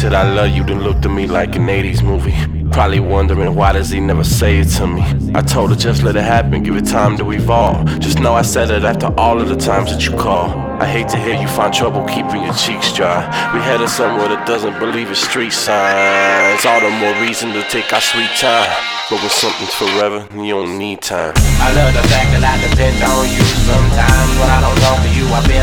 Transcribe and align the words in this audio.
said 0.00 0.14
I 0.14 0.32
love 0.32 0.48
you, 0.56 0.64
then 0.64 0.80
looked 0.82 1.04
at 1.04 1.10
me 1.10 1.26
like 1.26 1.56
an 1.56 1.66
80s 1.66 2.02
movie. 2.02 2.32
Probably 2.72 3.00
wondering 3.00 3.54
why 3.54 3.72
does 3.72 3.90
he 3.90 4.00
never 4.00 4.24
say 4.24 4.60
it 4.60 4.68
to 4.78 4.86
me. 4.86 5.02
I 5.34 5.42
told 5.42 5.68
her 5.70 5.76
just 5.76 6.02
let 6.02 6.16
it 6.16 6.22
happen, 6.22 6.62
give 6.62 6.74
it 6.76 6.86
time 6.86 7.18
to 7.18 7.30
evolve. 7.32 7.84
Just 8.00 8.18
know 8.18 8.32
I 8.32 8.40
said 8.40 8.70
it 8.70 8.82
after 8.82 9.12
all 9.18 9.38
of 9.42 9.50
the 9.50 9.56
times 9.56 9.92
that 9.92 10.06
you 10.06 10.16
call. 10.16 10.48
I 10.80 10.86
hate 10.86 11.08
to 11.08 11.18
hear 11.18 11.38
you 11.38 11.48
find 11.48 11.74
trouble 11.74 12.02
keeping 12.08 12.42
your 12.42 12.54
cheeks 12.54 12.94
dry. 12.94 13.20
We 13.52 13.60
headed 13.60 13.90
somewhere 13.90 14.28
that 14.28 14.46
doesn't 14.46 14.78
believe 14.78 15.08
in 15.08 15.14
street 15.14 15.52
signs. 15.52 16.56
It's 16.56 16.64
all 16.64 16.80
the 16.80 16.88
more 16.96 17.12
reason 17.20 17.52
to 17.52 17.62
take 17.68 17.92
our 17.92 18.00
sweet 18.00 18.32
time. 18.40 18.72
But 19.10 19.20
when 19.20 19.28
something's 19.28 19.74
forever, 19.74 20.24
you 20.32 20.54
don't 20.54 20.78
need 20.78 21.02
time. 21.02 21.34
I 21.60 21.74
love 21.76 21.92
the 21.92 22.04
fact 22.08 22.30
that 22.30 22.46
I 22.46 22.56
depend 22.62 22.96
on 23.04 23.26
you 23.28 23.44
sometimes. 23.68 24.30
When 24.38 24.48
I 24.48 24.62
don't 24.64 24.80
talk 24.80 25.02
to 25.02 25.10
you, 25.12 25.26
I 25.28 25.42
feel 25.44 25.59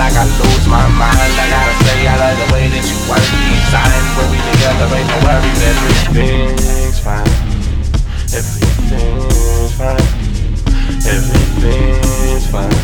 like 0.00 0.16
I 0.16 0.24
lose 0.24 0.66
my 0.66 0.88
mind. 0.96 1.32
I 1.36 1.44
gotta 1.52 1.76
say, 1.84 2.08
I 2.08 2.16
love 2.16 2.32
the 2.40 2.48
way 2.56 2.64
that 2.72 2.84
you 2.88 2.96
work 3.04 3.20
these 3.20 3.60
signs. 3.68 4.08
When 4.16 4.32
we 4.32 4.40
together, 4.48 4.88
ain't 4.96 5.04
no 5.12 5.18
worries, 5.28 5.60
everything's 5.60 6.96
fine. 7.04 7.28
Everything's 8.32 9.72
fine. 9.76 10.00
Everything's 11.04 12.46
fine. 12.48 12.80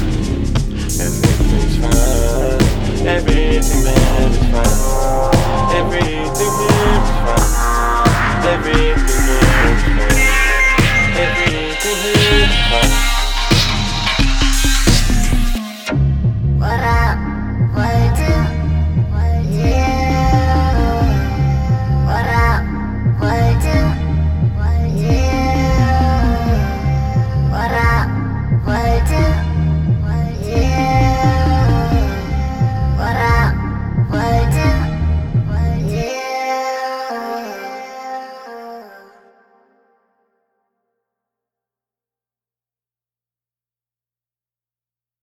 Everything's 1.00 1.76
fine. 1.80 2.60
Everything 3.08 3.80
man 3.80 4.28
is 4.28 4.44
fine. 4.52 4.76
Everything 5.72 6.52
here 6.60 7.00
is 7.00 7.08
fine. 7.24 7.48
Everything 8.44 9.00
here 9.24 9.72
is 9.72 9.80
fine. 9.88 10.20
Everything 11.24 11.96
here 12.04 12.44
is 12.44 12.56
fine. 12.68 12.95
Yeah. 24.96 25.35